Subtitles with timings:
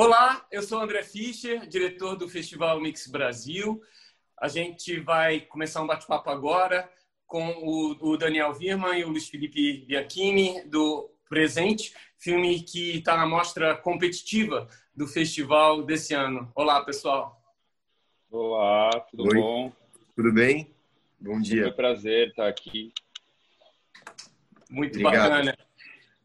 [0.00, 3.82] Olá, eu sou André Fischer, diretor do Festival Mix Brasil.
[4.40, 6.88] A gente vai começar um bate-papo agora
[7.26, 7.48] com
[8.00, 13.76] o, Daniel Virman e o Luiz Felipe Bianchini, do Presente, filme que está na mostra
[13.76, 16.48] competitiva do festival desse ano.
[16.54, 17.42] Olá, pessoal.
[18.30, 19.34] Olá, tudo Oi.
[19.34, 19.72] bom?
[20.14, 20.72] Tudo bem?
[21.18, 21.64] Bom dia.
[21.64, 22.92] É um prazer estar aqui.
[24.70, 25.28] Muito Obrigado.
[25.28, 25.67] bacana.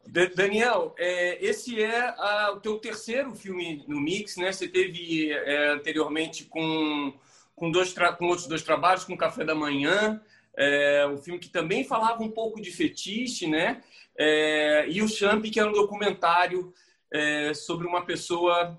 [0.06, 4.52] Daniel, é, esse é a, o teu terceiro filme no Mix, né?
[4.52, 7.12] Você teve é, anteriormente com,
[7.56, 10.20] com, dois com outros dois trabalhos, com Café da Manhã,
[10.56, 13.82] é, um filme que também falava um pouco de fetiche, né?
[14.16, 16.72] É, e o Champ, que era um documentário
[17.12, 18.76] é, sobre uma pessoa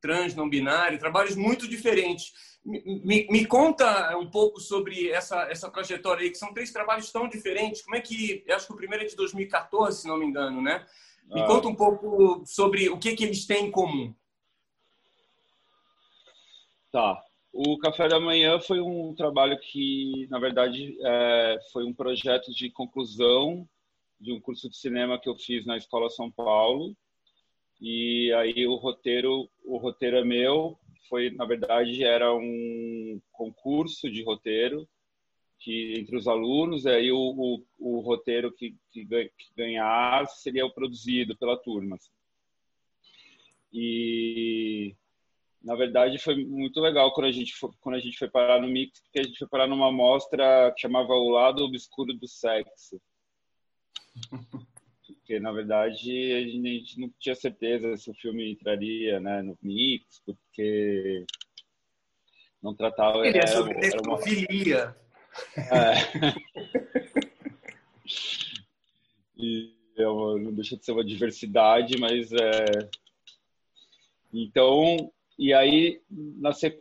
[0.00, 2.34] trans, não binária, trabalhos muito diferentes.
[2.64, 7.28] Me, me, conta um pouco sobre essa, essa trajetória aí, que são três trabalhos tão
[7.28, 7.82] diferentes.
[7.82, 8.42] Como é que.
[8.46, 10.86] Eu acho que o primeiro é de 2014, se não me engano, né?
[11.26, 11.46] Me ah.
[11.46, 14.14] conta um pouco sobre o que, que eles têm em comum.
[16.90, 17.22] Tá.
[17.52, 22.70] O Café da Manhã foi um trabalho que, na verdade, é, foi um projeto de
[22.70, 23.68] conclusão
[24.18, 26.96] de um curso de cinema que eu fiz na Escola São Paulo.
[27.80, 34.22] E aí o roteiro, o roteiro é meu, foi, na verdade, era um concurso de
[34.22, 34.88] roteiro
[35.58, 39.08] que entre os alunos, aí o, o, o roteiro que, que,
[39.56, 41.96] ganhasse seria o produzido pela turma.
[41.96, 42.10] Assim.
[43.72, 44.94] E
[45.62, 48.68] na verdade foi muito legal quando a gente foi, quando a gente foi parar no
[48.68, 53.00] mix, porque a gente foi parar numa mostra que chamava O Lado Obscuro do Sexo.
[55.24, 60.20] Porque na verdade a gente não tinha certeza se o filme entraria, né, no mix,
[60.26, 61.24] porque
[62.62, 64.94] não tratava Ele é sobre era, uma filia.
[65.56, 65.94] É.
[69.38, 72.66] e é uma, não deixa de ser uma diversidade, mas é
[74.30, 76.78] então e aí, nasce,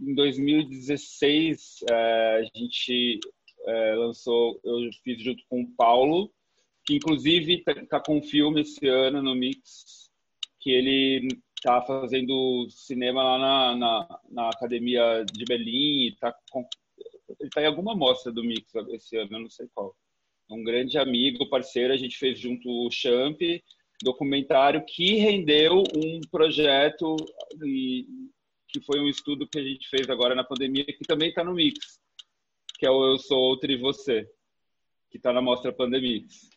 [0.00, 3.20] em 2016, é, a gente
[3.66, 6.32] é, lançou, eu fiz junto com o Paulo,
[6.84, 10.10] que inclusive está tá com um filme esse ano no Mix,
[10.60, 16.66] que ele está fazendo cinema lá na, na, na, Academia de Berlim, tá com,
[17.40, 19.96] ele está em alguma mostra do Mix esse ano, eu não sei qual.
[20.50, 23.40] Um grande amigo, parceiro, a gente fez junto o Champ,
[24.02, 27.16] documentário que rendeu um projeto
[27.64, 28.06] e,
[28.68, 31.54] que foi um estudo que a gente fez agora na pandemia, que também está no
[31.54, 32.00] Mix,
[32.78, 34.28] que é o Eu Sou Outro e Você,
[35.10, 36.50] que está na Mostra Pandemix.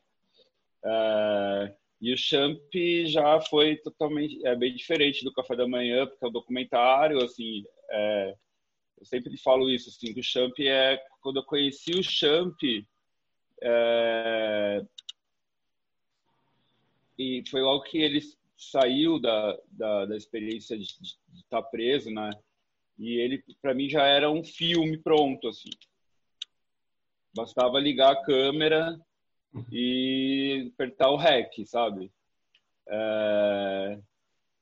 [0.87, 2.57] É, e o Champ
[3.05, 7.65] já foi totalmente, é bem diferente do Café da Manhã, porque é um documentário, assim,
[7.91, 8.35] é,
[8.99, 12.55] eu sempre falo isso, assim, que o Champ é, quando eu conheci o Champ,
[13.61, 14.85] é,
[17.17, 18.21] e foi logo que ele
[18.55, 20.85] saiu da, da, da experiência de,
[21.35, 22.29] estar preso, né?
[22.97, 25.69] E ele, para mim, já era um filme pronto, assim.
[27.35, 28.99] Bastava ligar a câmera
[29.71, 32.11] e apertar o REC, sabe?
[32.87, 33.99] É...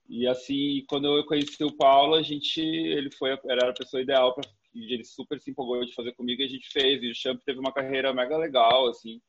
[0.07, 4.33] E assim, quando eu conheci o Paulo, a gente, ele foi, era a pessoa ideal
[4.35, 7.01] para ele super se empolgou de fazer comigo e a gente fez.
[7.01, 9.21] E o Champ teve uma carreira mega legal, assim.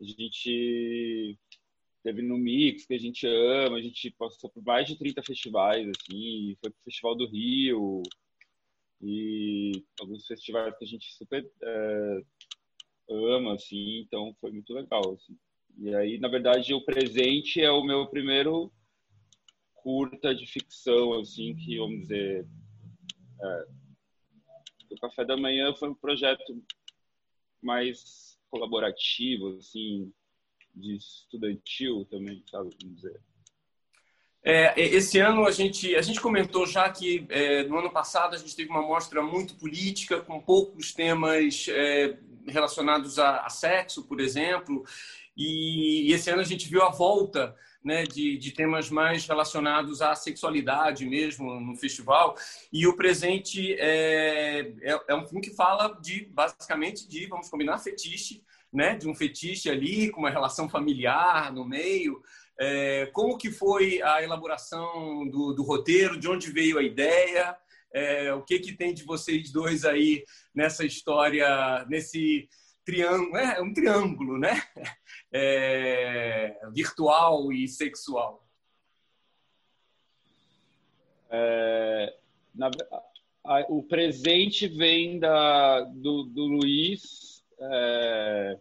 [0.00, 1.38] A gente
[2.02, 5.88] teve no Mix, que a gente ama, a gente passou por mais de 30 festivais,
[5.88, 8.02] assim, foi pro Festival do Rio,
[9.02, 12.20] e alguns festivais que a gente super é,
[13.08, 15.36] ama, assim, então foi muito legal, assim.
[15.78, 18.72] E aí, na verdade, o presente é o meu primeiro
[19.74, 22.46] curta de ficção, assim, que, vamos dizer,
[23.40, 23.66] é,
[24.90, 26.62] o Café da Manhã foi um projeto
[27.62, 30.12] mais colaborativo, assim,
[30.74, 32.70] de estudantil também, sabe?
[32.82, 33.20] Vamos dizer.
[34.42, 38.38] É, esse ano a gente, a gente comentou já que é, no ano passado a
[38.38, 42.16] gente teve uma mostra muito política, com poucos temas é,
[42.46, 44.84] relacionados a, a, sexo, por exemplo,
[45.36, 47.54] e, e, esse ano a gente viu a volta
[47.84, 52.34] né, de, de temas mais relacionados à sexualidade mesmo no festival.
[52.72, 57.78] E o presente é, é, é um filme que fala de basicamente de, vamos combinar,
[57.78, 62.20] fetiche né, de um fetiche ali, com uma relação familiar no meio.
[62.58, 66.18] É, como que foi a elaboração do, do, roteiro?
[66.18, 67.56] De onde veio a ideia?
[67.92, 70.24] É, o que que tem de vocês dois aí
[70.54, 72.48] nessa história, nesse
[72.84, 73.36] triângulo?
[73.36, 74.62] É um triângulo, né?
[75.32, 78.46] É, virtual e sexual.
[81.28, 82.14] É,
[82.54, 82.70] na,
[83.44, 87.44] a, o presente vem da, do, do Luiz.
[87.58, 88.58] É,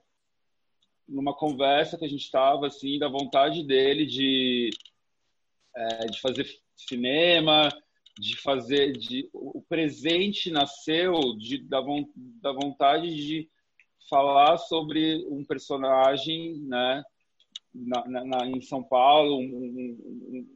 [1.08, 4.70] numa conversa que a gente estava, assim, da vontade dele de,
[5.76, 7.70] é, de fazer cinema,
[8.18, 11.82] de fazer de o presente nasceu de, da,
[12.42, 13.50] da vontade de
[14.10, 17.04] falar sobre um personagem, né,
[17.74, 19.98] na, na, em São Paulo, um, um,
[20.30, 20.48] um,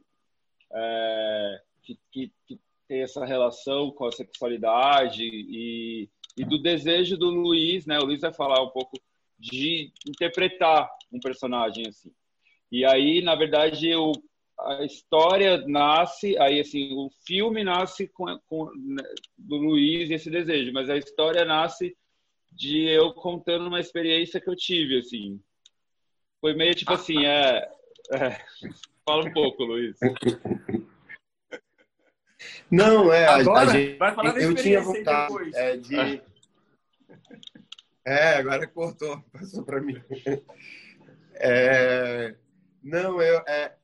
[0.72, 7.30] é, que, que, que, tem essa relação com a sexualidade e, e do desejo do
[7.30, 8.00] Luiz, né?
[8.00, 9.00] O Luiz vai falar um pouco
[9.38, 12.10] de interpretar um personagem assim.
[12.70, 14.10] E aí, na verdade, o,
[14.66, 19.02] a história nasce, aí assim, o filme nasce com, com né,
[19.38, 21.96] do Luiz e esse desejo, mas a história nasce
[22.52, 25.40] de eu contando uma experiência que eu tive, assim.
[26.40, 27.68] Foi meio tipo assim, é,
[28.12, 28.40] é
[29.04, 29.98] fala um pouco, Luiz.
[32.70, 33.26] Não, é.
[33.26, 36.22] Agora, a gente, vai falar da eu tinha vontade é, de.
[38.02, 40.02] É, agora cortou, passou para mim.
[41.34, 42.34] É,
[42.82, 43.76] não, eu é,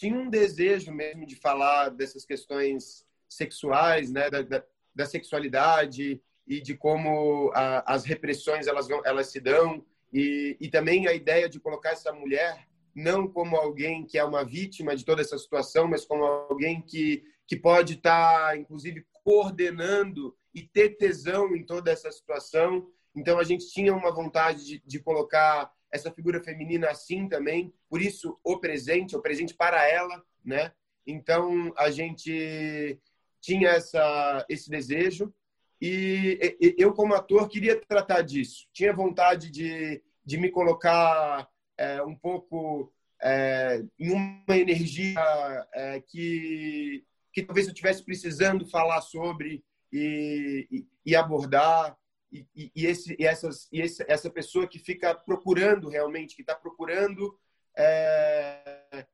[0.00, 4.64] tinha um desejo mesmo de falar dessas questões sexuais, né, da, da,
[4.94, 10.68] da sexualidade e de como a, as repressões elas vão, elas se dão e, e
[10.68, 15.04] também a ideia de colocar essa mulher não como alguém que é uma vítima de
[15.04, 21.56] toda essa situação, mas como alguém que que pode estar, inclusive, coordenando e ter tesão
[21.56, 22.86] em toda essa situação.
[23.12, 28.00] Então, a gente tinha uma vontade de, de colocar essa figura feminina assim também, por
[28.00, 30.72] isso o presente, o presente para ela, né?
[31.06, 32.98] Então, a gente
[33.40, 35.32] tinha essa, esse desejo
[35.80, 36.38] e
[36.76, 38.68] eu, como ator, queria tratar disso.
[38.72, 42.92] Tinha vontade de, de me colocar é, um pouco
[43.22, 50.86] é, em uma energia é, que que talvez eu estivesse precisando falar sobre e, e,
[51.06, 51.96] e abordar.
[52.32, 56.54] E, e, esse, e, essas, e esse, essa pessoa que fica procurando realmente, que está
[56.54, 57.36] procurando
[57.76, 59.06] é,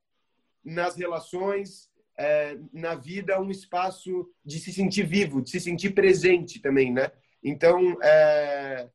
[0.63, 6.61] nas relações, é, na vida, um espaço de se sentir vivo, de se sentir presente
[6.61, 7.11] também, né?
[7.43, 8.89] Então, é,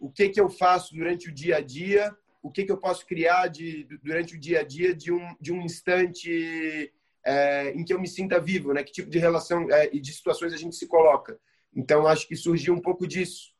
[0.00, 2.14] o que que eu faço durante o dia a dia?
[2.42, 5.52] O que que eu posso criar de, durante o dia a dia de um, de
[5.52, 6.92] um instante
[7.24, 8.82] é, em que eu me sinta vivo, né?
[8.82, 11.38] Que tipo de relação é, e de situações a gente se coloca.
[11.74, 13.52] Então, acho que surgiu um pouco disso,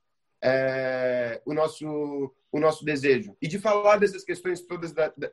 [0.43, 3.37] é, o nosso o nosso desejo.
[3.43, 5.31] E de falar dessas questões todas da, da,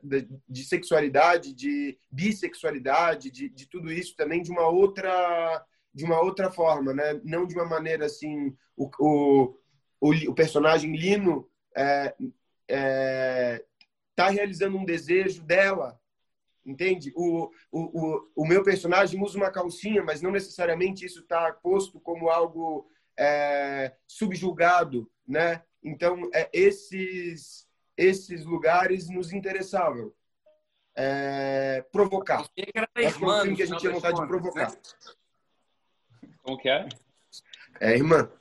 [0.47, 6.51] de sexualidade, de bissexualidade, de, de tudo isso também de uma outra de uma outra
[6.51, 7.21] forma, né?
[7.23, 9.57] Não de uma maneira assim, o, o,
[10.01, 12.13] o, o personagem Lino é,
[12.67, 13.63] é,
[14.13, 15.97] tá realizando um desejo dela
[16.65, 17.13] entende?
[17.15, 21.99] O, o, o, o meu personagem usa uma calcinha, mas não necessariamente isso está posto
[21.99, 25.63] como algo é, subjugado, né?
[25.83, 30.11] Então, é, esses, esses lugares nos interessavam.
[30.97, 32.47] É, provocar.
[32.55, 34.71] É um filme que a gente tinha vontade de provocar.
[34.71, 34.77] Né?
[36.41, 36.87] Como que é?
[37.81, 38.31] É, irmã.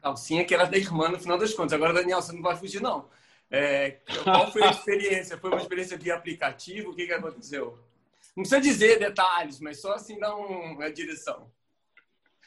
[0.00, 1.72] Calcinha que era da irmã no final das contas.
[1.72, 3.08] Agora, Daniel, você não vai fugir, não.
[3.50, 5.38] É, qual foi a experiência?
[5.38, 6.90] Foi uma experiência de aplicativo?
[6.90, 7.78] O que, que aconteceu?
[8.36, 11.50] Não precisa dizer detalhes, mas só assim dar uma direção.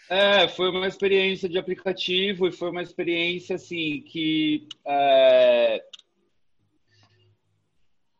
[0.09, 5.83] É, foi uma experiência de aplicativo e foi uma experiência assim que é,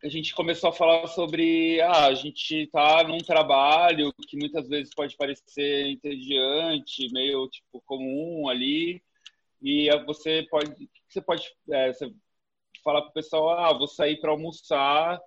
[0.03, 4.93] a gente começou a falar sobre ah, a gente está num trabalho que muitas vezes
[4.93, 9.01] pode parecer entediante, meio tipo comum ali
[9.61, 12.13] e você pode você pode é, você
[12.87, 15.19] falar para o pessoal, ah, vou sair para almoçar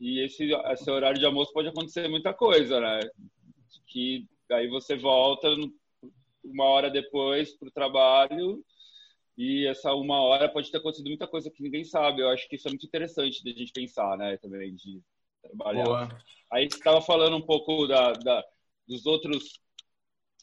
[0.00, 3.00] e esse, esse horário de almoço pode acontecer muita coisa, né?
[3.86, 5.46] Que aí você volta
[6.42, 8.64] uma hora depois para o trabalho
[9.36, 12.22] e essa uma hora pode ter acontecido muita coisa que ninguém sabe.
[12.22, 14.38] Eu acho que isso é muito interessante de a gente pensar, né?
[14.38, 15.02] Também de
[15.42, 15.84] trabalhar.
[15.84, 16.18] Boa.
[16.50, 18.42] Aí você estava falando um pouco da, da
[18.88, 19.60] dos outros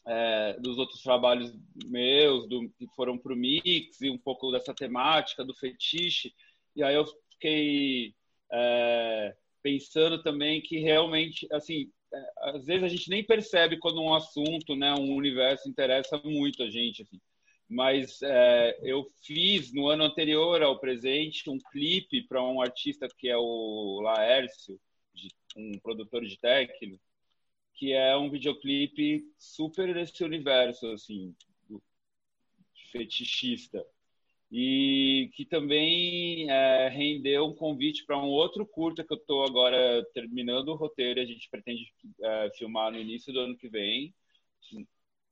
[0.06, 1.52] é, dos outros trabalhos
[1.84, 6.32] meus, do, que foram para o Mix, e um pouco dessa temática do fetiche.
[6.74, 8.14] E aí eu fiquei
[8.52, 14.14] é, pensando também que realmente, assim, é, às vezes a gente nem percebe quando um
[14.14, 17.20] assunto, né, um universo interessa muito a gente, assim.
[17.68, 23.28] Mas é, eu fiz no ano anterior ao presente um clipe para um artista que
[23.28, 24.80] é o Laércio,
[25.56, 26.98] um produtor de techno,
[27.74, 31.34] que é um videoclipe super desse universo, assim,
[32.90, 33.84] fetichista
[34.50, 40.04] e que também é, rendeu um convite para um outro curta que eu estou agora
[40.12, 41.20] terminando o roteiro.
[41.20, 41.92] A gente pretende
[42.22, 44.14] é, filmar no início do ano que vem,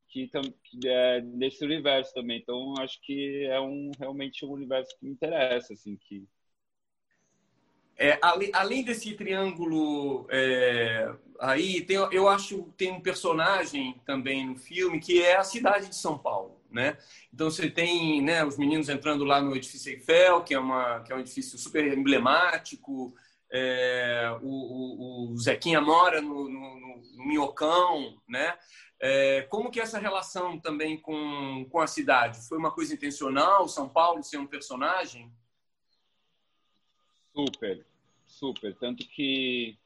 [0.09, 0.29] que,
[0.65, 2.39] que é nesse universo também.
[2.39, 6.29] Então, acho que é um realmente um universo que me interessa, assim, que
[8.01, 8.19] É,
[8.53, 15.21] além desse triângulo é, aí, tem, eu acho tem um personagem também no filme que
[15.21, 16.97] é a cidade de São Paulo, né?
[17.33, 21.13] Então você tem né, os meninos entrando lá no edifício Eiffel, que é, uma, que
[21.13, 23.15] é um edifício super emblemático,
[23.51, 26.81] é, o, o, o, Zequinha mora no, no,
[27.17, 28.57] no Minhocão, né?
[29.01, 32.47] É, como que é essa relação também com, com a cidade?
[32.49, 35.33] Foi uma coisa intencional, São Paulo ser um personagem?
[37.33, 37.87] Super,
[38.27, 38.75] super.
[38.77, 39.79] Tanto que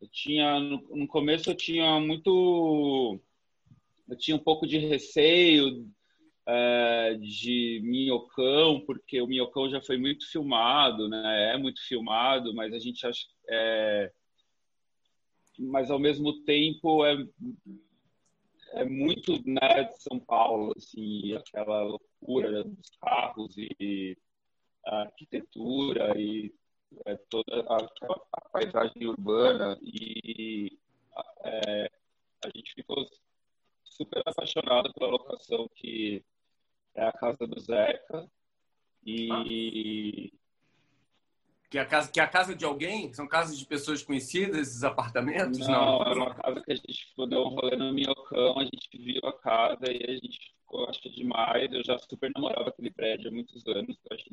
[0.00, 3.18] eu tinha, no, no começo eu tinha muito,
[4.08, 5.90] eu tinha um pouco de receio
[6.46, 11.54] é, de Minhocão, porque o Minhocão já foi muito filmado, né?
[11.54, 14.12] É muito filmado, mas a gente acha, é,
[15.58, 17.16] mas ao mesmo tempo é
[18.74, 24.16] é muito né, de São Paulo, assim, aquela loucura dos carros e
[24.84, 26.52] a arquitetura e
[27.06, 27.76] é, toda a,
[28.32, 30.76] a, paisagem urbana e
[31.44, 31.90] é,
[32.44, 33.06] a gente ficou
[33.84, 36.22] super apaixonado pela locação que
[36.94, 38.28] é a casa do Zeca
[39.04, 40.44] e ah
[41.74, 43.12] que é a casa que é a casa de alguém?
[43.12, 45.58] São casas de pessoas conhecidas, esses apartamentos?
[45.58, 46.02] Não, não.
[46.04, 49.32] é uma casa que a gente deu um rolê no Minhocão, a gente viu a
[49.32, 51.72] casa e a gente ficou, acho demais.
[51.72, 54.24] Eu já super namorava aquele prédio há muitos anos, eu acho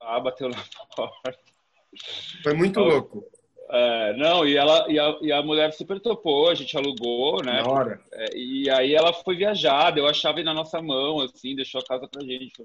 [0.00, 0.64] Ah, bateu na
[0.96, 1.38] porta.
[2.42, 3.30] Foi muito então, louco.
[3.70, 7.62] É, não, e, ela, e a, e, a, mulher super topou, a gente alugou, né?
[7.62, 8.02] Na hora.
[8.12, 11.84] É, e aí ela foi viajar, deu a chave na nossa mão, assim, deixou a
[11.84, 12.64] casa pra gente.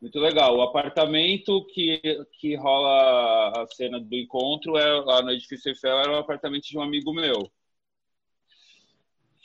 [0.00, 0.56] Muito legal.
[0.56, 2.00] O apartamento que,
[2.38, 6.78] que rola a cena do encontro é lá no edifício Eiffel era o apartamento de
[6.78, 7.50] um amigo meu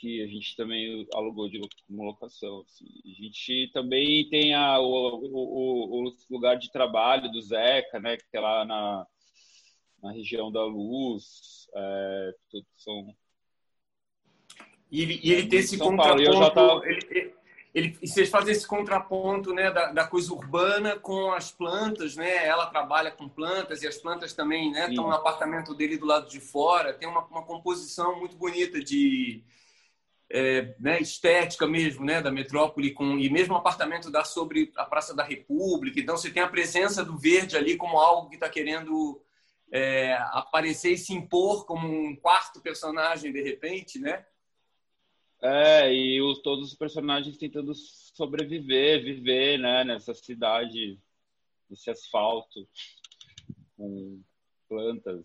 [0.04, 2.60] que a gente também alugou de como locação.
[2.60, 2.84] Assim.
[3.06, 8.36] A gente também tem a, o, o, o, lugar de trabalho do Zeca, né, que
[8.36, 9.06] é lá na,
[10.04, 11.66] na região da Luz.
[11.74, 13.16] É, tudo são
[14.92, 16.54] e ele, e ele tem esse contraponto.
[16.54, 16.86] Tava...
[16.86, 17.34] Ele,
[17.74, 22.46] ele, vocês fazem esse contraponto né, da, da, coisa urbana com as plantas, né?
[22.46, 26.28] Ela trabalha com plantas e as plantas também né, estão no apartamento dele do lado
[26.28, 26.94] de fora.
[26.94, 29.42] Tem uma, uma composição muito bonita de
[30.30, 34.84] é, né, estética mesmo, né, da metrópole com e mesmo o apartamento dá sobre a
[34.84, 35.98] Praça da República.
[35.98, 39.23] Então você tem a presença do verde ali como algo que está querendo
[39.74, 44.24] é, aparecer e se impor como um quarto personagem de repente, né?
[45.42, 50.96] É, e os, todos os personagens tentando sobreviver, viver, né, nessa cidade,
[51.68, 52.68] nesse asfalto,
[53.76, 54.22] com
[54.68, 55.24] plantas.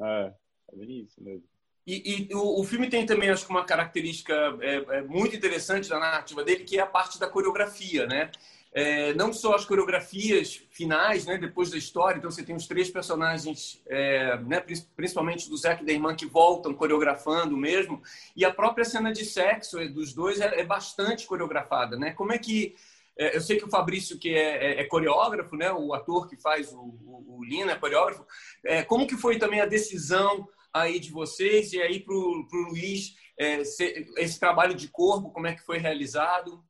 [0.00, 0.34] É,
[0.72, 1.48] é isso mesmo.
[1.86, 5.88] E, e o, o, filme tem também, acho que, uma característica é, é, muito interessante
[5.88, 8.30] da narrativa dele, que é a parte da coreografia, né?
[8.78, 12.88] É, não só as coreografias finais, né, depois da história, então você tem os três
[12.88, 18.00] personagens, é, né, principalmente do Zack e da irmã, que voltam coreografando mesmo,
[18.36, 22.12] e a própria cena de sexo dos dois é, é bastante coreografada, né?
[22.12, 22.76] Como é que
[23.18, 26.36] é, eu sei que o Fabrício, que é, é, é, coreógrafo, né, o ator que
[26.36, 28.24] faz o, o, o Lina, é coreógrafo,
[28.64, 33.16] é, como que foi também a decisão aí de vocês e aí para o Luiz,
[33.36, 36.62] é, esse trabalho de corpo, como é que foi realizado?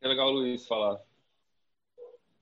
[0.00, 1.00] É legal o Luiz falar.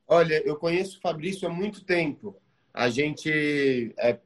[0.07, 2.41] Olha, eu conheço o Fabrício há muito tempo.
[2.73, 4.19] A gente é,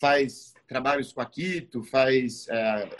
[0.00, 2.90] faz trabalhos com a Quito, faz é,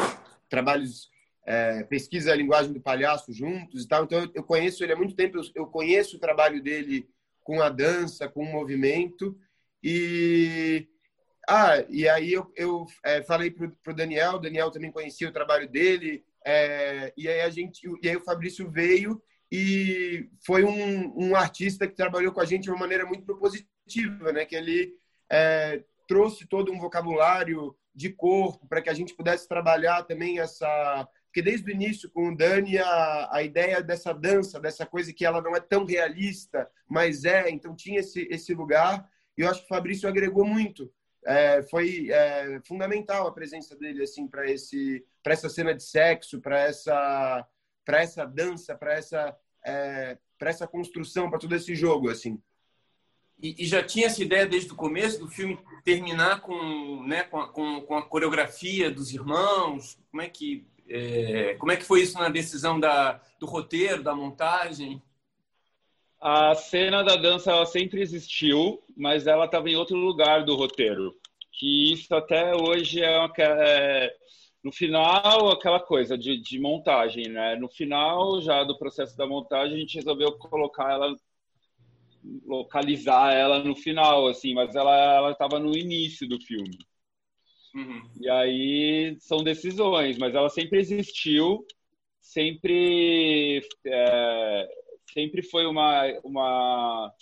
[0.49, 1.11] trabalhos,
[1.45, 4.05] é, pesquisa a linguagem do palhaço juntos e tal.
[4.05, 5.39] Então, eu conheço ele há muito tempo.
[5.55, 7.09] Eu, conheço o trabalho dele
[7.43, 9.39] com a dança, com o movimento.
[9.83, 10.89] E
[11.47, 15.33] ah, e aí eu, eu é, falei para o Daniel, o Daniel também conhecia o
[15.33, 19.23] trabalho dele, é, e aí a gente, e aí o Fabrício veio
[19.57, 24.33] e foi um, um artista que trabalhou com a gente de uma maneira muito propositiva,
[24.33, 24.45] né?
[24.45, 24.97] Que ele
[25.31, 31.09] é, trouxe todo um vocabulário de corpo para que a gente pudesse trabalhar também essa
[31.27, 35.25] porque desde o início com o Dani a, a ideia dessa dança dessa coisa que
[35.25, 39.09] ela não é tão realista mas é então tinha esse esse lugar
[39.39, 40.93] e eu acho que o Fabrício agregou muito
[41.25, 46.41] é, foi é, fundamental a presença dele assim para esse para essa cena de sexo
[46.41, 47.47] para essa
[47.85, 52.41] para essa dança para essa é, para essa construção, para todo esse jogo, assim.
[53.43, 57.41] E, e, já tinha essa ideia desde o começo do filme terminar com, né, com,
[57.41, 59.99] a, com, com a coreografia dos irmãos?
[60.11, 64.15] Como é que é, como é que foi isso na decisão da, do roteiro, da
[64.15, 65.03] montagem?
[66.21, 71.15] A cena da dança ela sempre existiu, mas ela estava em outro lugar do roteiro.
[71.53, 74.15] Que isso até hoje é, uma, é
[74.65, 77.55] no final, aquela coisa de, de, montagem, né?
[77.57, 81.15] No final, já do processo da montagem, a gente resolveu colocar ela
[82.47, 86.79] localizar ela no final, assim, mas ela estava no início do filme.
[87.75, 88.09] Uhum.
[88.19, 91.67] E aí são decisões, mas ela sempre existiu,
[92.19, 94.69] sempre é,
[95.13, 97.13] sempre foi uma, uma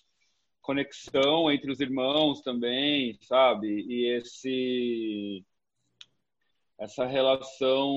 [0.60, 3.84] conexão entre os irmãos também, sabe?
[3.88, 5.44] E esse
[6.82, 7.94] essa relação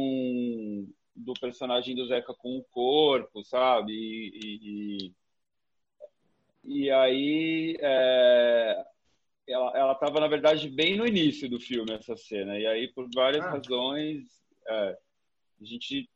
[1.16, 3.92] do personagem do Zeca com o corpo, sabe?
[3.92, 5.10] E,
[6.64, 8.86] e, e aí é,
[9.48, 13.44] ela estava na verdade bem no início do filme essa cena e aí por várias
[13.44, 13.52] ah.
[13.52, 14.24] razões
[14.68, 14.98] é,
[15.62, 16.08] a gente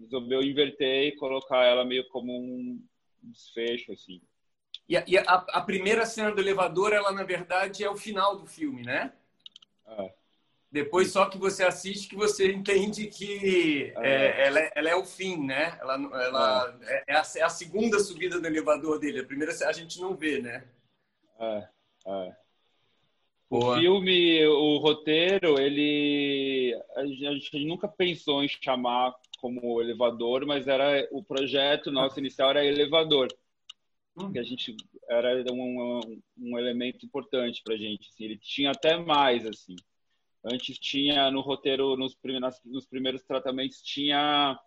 [0.00, 2.84] resolveu inverter e colocar ela meio como um
[3.22, 4.20] desfecho assim.
[4.88, 8.36] E, a, e a, a, primeira cena do elevador, ela na verdade é o final
[8.36, 9.12] do filme, né?
[9.86, 10.25] É.
[10.70, 14.42] Depois só que você assiste que você entende que é.
[14.42, 15.78] É, ela, é, ela, é o fim, né?
[15.80, 17.04] Ela, ela é.
[17.08, 19.20] é, a, é, a, segunda subida do elevador dele.
[19.20, 20.64] A primeira a gente não vê, né?
[21.38, 21.68] É,
[22.06, 22.36] é.
[23.48, 31.06] O filme, o roteiro, ele a gente nunca pensou em chamar como elevador, mas era
[31.12, 33.28] o projeto nosso inicial era elevador,
[34.16, 34.32] hum.
[34.32, 34.76] que a gente
[35.08, 36.00] era um,
[36.36, 38.08] um elemento importante para a gente.
[38.08, 39.76] Assim, ele tinha até mais assim.
[40.50, 44.58] Antes tinha no roteiro, nos primeiros, nos primeiros tratamentos, tinha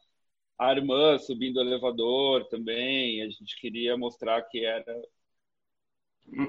[0.57, 3.23] a irmã subindo o elevador também.
[3.23, 5.01] A gente queria mostrar que era.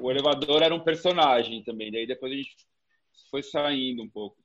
[0.01, 1.93] O elevador era um personagem também.
[1.93, 2.57] Daí depois a gente
[3.31, 4.37] foi saindo um pouco.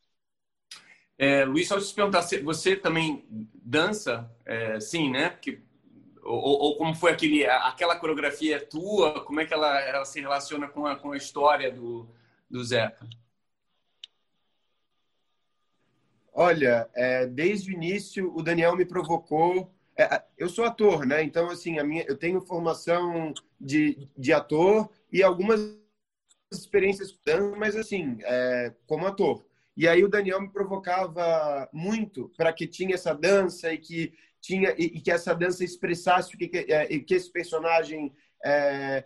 [1.18, 4.30] É, Luiz, só te perguntar, você também dança?
[4.46, 5.30] É, sim, né?
[5.30, 5.62] Porque,
[6.22, 9.24] ou, ou, como foi aquele, aquela coreografia tua?
[9.24, 12.08] Como é que ela, ela se relaciona com a, com a história do,
[12.50, 13.08] do Zeca?
[16.38, 19.74] Olha, é, desde o início o Daniel me provocou.
[19.98, 21.24] É, eu sou ator, né?
[21.24, 25.62] Então, assim, a minha, eu tenho formação de, de ator e algumas
[26.52, 27.18] experiências
[27.58, 29.46] mas assim, é, como ator.
[29.78, 34.76] E aí o Daniel me provocava muito para que tinha essa dança e que tinha
[34.78, 39.06] e, e que essa dança expressasse o que, que, é, que esse personagem é,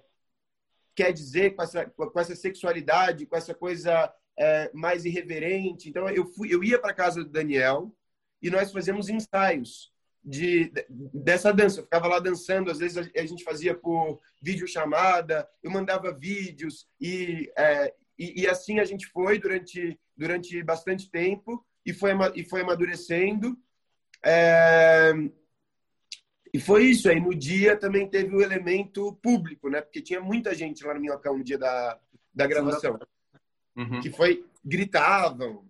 [0.96, 5.90] quer dizer com essa, com essa sexualidade, com essa coisa é, mais irreverente.
[5.90, 7.94] Então eu fui, eu ia para casa do Daniel
[8.42, 9.92] e nós fazíamos ensaios
[10.24, 10.72] de,
[11.14, 11.80] dessa dança.
[11.80, 17.52] Eu ficava lá dançando, às vezes a, gente fazia por videochamada, eu mandava vídeos e,
[17.58, 22.62] é, e, e, assim a gente foi durante durante bastante tempo e foi e foi
[22.62, 23.58] amadurecendo.
[24.26, 25.12] É,
[26.54, 27.20] e foi isso aí.
[27.20, 29.82] No dia também teve o elemento público, né?
[29.82, 32.00] Porque tinha muita gente lá no Minhocão no dia da,
[32.34, 32.98] da gravação
[33.80, 34.02] uhum.
[34.02, 35.66] que foi gritavam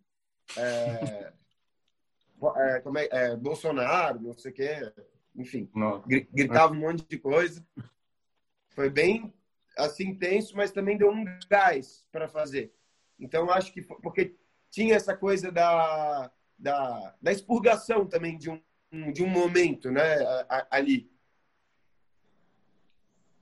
[0.58, 1.32] é,
[2.58, 4.94] é, como é, é, Bolsonaro, não sei o quê,
[5.36, 5.70] enfim,
[6.32, 7.66] gritavam um monte de coisa.
[8.70, 9.34] Foi bem
[9.78, 12.74] assim tenso, mas também deu um gás para fazer.
[13.20, 14.36] Então acho que porque
[14.70, 18.62] tinha essa coisa da, da, da expurgação também de um
[19.14, 20.18] de um momento, né,
[20.70, 21.12] ali.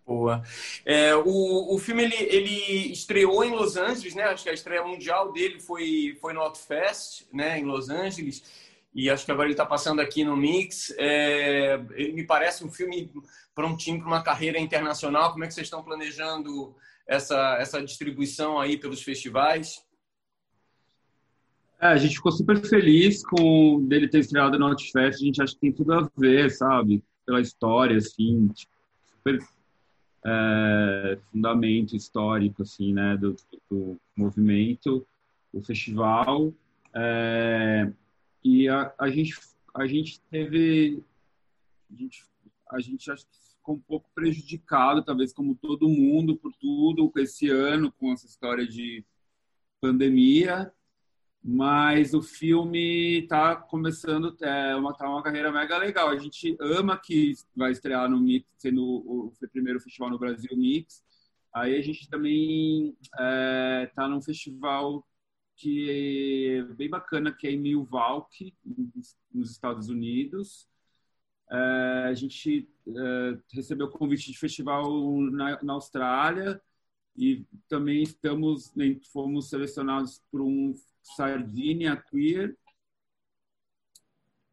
[0.08, 0.41] Boa.
[0.86, 4.24] É, o, o filme ele, ele estreou em Los Angeles, né?
[4.24, 7.60] Acho que a estreia mundial dele foi, foi no Outfest, né?
[7.60, 8.41] Em Los Angeles.
[8.96, 10.96] E acho que agora ele está passando aqui no Mix.
[10.98, 11.78] É,
[12.13, 13.12] me parece um filme
[13.54, 15.34] prontinho para uma carreira internacional.
[15.34, 16.74] Como é que vocês estão planejando
[17.06, 19.84] essa, essa distribuição aí pelos festivais?
[21.82, 25.22] É, a gente ficou super feliz com dele ter estreado no Outfest.
[25.22, 27.04] A gente acha que tem tudo a ver, sabe?
[27.26, 28.48] Pela história, assim.
[28.56, 28.72] Tipo,
[29.12, 29.57] super
[30.28, 33.36] é, fundamento histórico assim, né, do,
[33.70, 35.08] do movimento,
[35.54, 36.54] o festival.
[36.94, 37.90] É,
[38.44, 39.40] e a, a, gente,
[39.74, 41.02] a gente teve.
[41.90, 42.26] A gente,
[42.70, 47.50] a gente acho que ficou um pouco prejudicado, talvez como todo mundo, por tudo, esse
[47.50, 49.06] ano, com essa história de
[49.80, 50.72] pandemia
[51.50, 56.10] mas o filme está começando é uma tá uma carreira mega legal.
[56.10, 60.58] A gente ama que vai estrear no Mix, sendo o, o primeiro festival no Brasil
[60.58, 61.02] Mix.
[61.54, 65.08] Aí a gente também é, tá num festival
[65.56, 68.54] que é bem bacana, que é em Milwaukee,
[69.34, 70.68] nos Estados Unidos.
[71.50, 74.92] É, a gente é, recebeu convite de festival
[75.32, 76.62] na, na Austrália
[77.16, 80.76] e também estamos né, fomos selecionados por um
[81.15, 82.58] Sardinia Queer.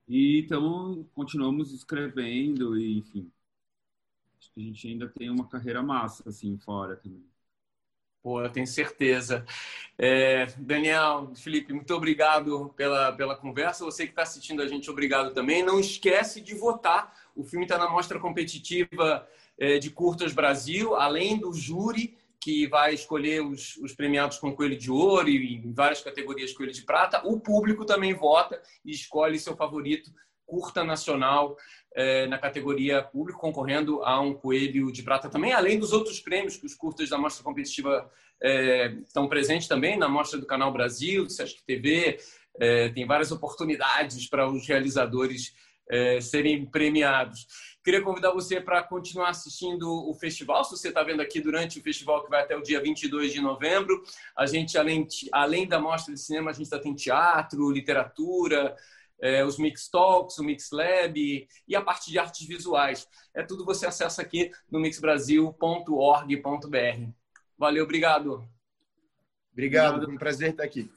[0.07, 3.31] E então continuamos escrevendo e enfim.
[4.39, 7.25] Acho que a gente ainda tem uma carreira massa assim fora também.
[8.23, 9.45] Pô, eu tenho certeza.
[9.99, 13.85] É, Daniel, Felipe, muito obrigado pela, pela conversa.
[13.85, 15.63] Você que está assistindo a gente, obrigado também.
[15.63, 21.39] Não esquece de votar O filme está na mostra competitiva é, de Curtas Brasil, além
[21.39, 26.03] do júri que vai escolher os, os, premiados com Coelho de Ouro e em várias
[26.03, 27.27] categorias Coelho de Prata.
[27.27, 30.13] O público também vota e escolhe seu favorito
[30.45, 31.57] curta nacional
[31.97, 36.59] é, na categoria público, concorrendo a um Coelho de Prata também, além dos outros prêmios
[36.59, 38.11] que os curtas da Mostra Competitiva
[38.43, 42.19] é, estão presentes também, na Mostra do Canal Brasil, do Sesc TV,
[42.61, 45.55] é, tem várias oportunidades para os realizadores
[45.89, 47.47] é, serem premiados.
[47.85, 51.83] Queria convidar você para continuar assistindo o festival, se você está vendo aqui durante o
[51.83, 54.03] festival que vai até o dia 22 de novembro.
[54.37, 58.75] A gente, além, além da mostra de cinema, a gente está tem teatro, literatura,
[59.21, 63.07] é, os Mix Talks, o Mix Lab e a parte de artes visuais.
[63.35, 67.11] É tudo você acessa aqui no mixbrasil.org.br.
[67.59, 68.49] Valeu, obrigado.
[69.53, 70.11] Obrigado, obrigado.
[70.11, 70.91] um prazer estar aqui.